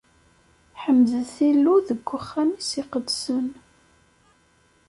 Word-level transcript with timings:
Ḥemdet 0.81 1.33
Illu 1.49 1.75
deg 1.87 1.99
uxxam-is 2.17 2.71
iqedsen! 2.81 3.47